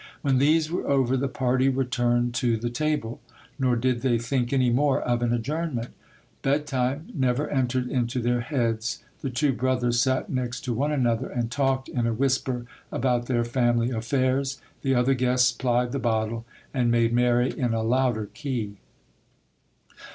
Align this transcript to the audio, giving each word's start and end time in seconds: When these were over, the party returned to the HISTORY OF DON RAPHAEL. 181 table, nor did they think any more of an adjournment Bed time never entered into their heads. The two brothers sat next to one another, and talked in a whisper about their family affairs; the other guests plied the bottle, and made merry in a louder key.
When 0.23 0.39
these 0.39 0.71
were 0.71 0.89
over, 0.89 1.15
the 1.15 1.27
party 1.27 1.69
returned 1.69 2.33
to 2.33 2.57
the 2.57 2.69
HISTORY 2.69 2.93
OF 2.93 3.01
DON 3.01 3.11
RAPHAEL. 3.11 3.19
181 3.59 3.69
table, 3.69 3.69
nor 3.69 3.75
did 3.75 4.01
they 4.01 4.17
think 4.17 4.51
any 4.51 4.69
more 4.71 4.99
of 4.99 5.21
an 5.21 5.31
adjournment 5.31 5.89
Bed 6.41 6.65
time 6.65 7.09
never 7.13 7.47
entered 7.51 7.87
into 7.87 8.19
their 8.19 8.39
heads. 8.41 9.03
The 9.19 9.29
two 9.29 9.53
brothers 9.53 10.01
sat 10.01 10.31
next 10.31 10.61
to 10.61 10.73
one 10.73 10.91
another, 10.91 11.29
and 11.29 11.51
talked 11.51 11.87
in 11.87 12.07
a 12.07 12.15
whisper 12.15 12.65
about 12.91 13.27
their 13.27 13.45
family 13.45 13.91
affairs; 13.91 14.59
the 14.81 14.95
other 14.95 15.13
guests 15.13 15.51
plied 15.51 15.91
the 15.91 15.99
bottle, 15.99 16.47
and 16.73 16.89
made 16.89 17.13
merry 17.13 17.55
in 17.55 17.75
a 17.75 17.83
louder 17.83 18.25
key. 18.33 18.77